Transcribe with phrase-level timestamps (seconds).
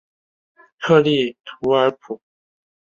[0.79, 2.19] 克利图尔普。